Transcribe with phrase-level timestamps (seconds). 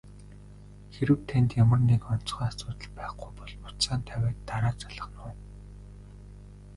[0.93, 5.35] Хэрэв танд ямар нэг онцгой асуудал байхгүй бол утсаа тавиад дараа залгана уу?